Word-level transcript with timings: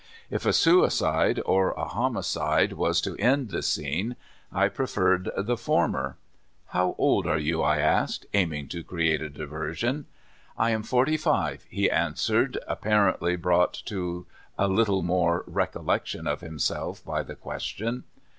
If 0.31 0.47
a 0.47 0.51
suicide 0.51 1.39
or 1.45 1.73
a 1.73 1.85
homicide 1.85 2.73
was 2.73 3.01
to 3.01 3.15
end 3.17 3.49
the 3.51 3.61
scene, 3.61 4.15
I 4.51 4.67
pre 4.67 4.87
ferred 4.87 5.29
the 5.45 5.55
former." 5.55 6.17
How 6.69 6.95
old 6.97 7.27
are 7.27 7.37
you?" 7.37 7.61
I 7.61 7.77
asked, 7.77 8.25
aiming 8.33 8.67
to 8.69 8.83
create 8.83 9.21
a 9.21 9.29
diversion. 9.29 10.07
*' 10.33 10.45
I 10.57 10.71
am 10.71 10.81
forty 10.81 11.17
five," 11.17 11.65
he 11.69 11.87
answered, 11.87 12.57
apparently 12.67 13.35
brought 13.35 13.73
to 13.85 14.25
a 14.57 14.67
little 14.67 15.03
more 15.03 15.43
recollection 15.45 16.25
of 16.25 16.41
himself 16.41 17.05
by 17.05 17.21
the 17.21 17.35
question. 17.35 18.05